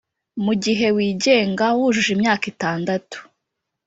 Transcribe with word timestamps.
mugihe 0.45 0.87
wigenga, 0.95 1.65
wujuje 1.77 2.09
imyaka 2.15 2.45
itandatu, 2.53 3.17